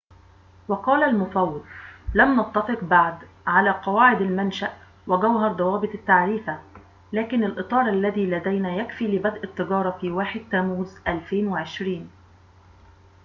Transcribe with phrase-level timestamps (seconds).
[0.67, 1.65] وقال المفوض
[2.15, 3.17] لم نتفق بعد
[3.47, 4.73] على قواعد المنشأ
[5.07, 6.59] وجوهر ضوابط التعريفة
[7.13, 12.09] لكن الإطار الذي لدينا يكفي لبدء التجارة في 1 تموز 2020